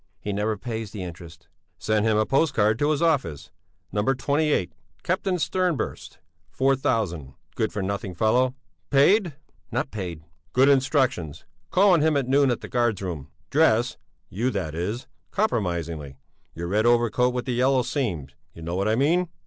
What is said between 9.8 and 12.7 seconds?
paid." "Good. Instructions: Call on him at noon at the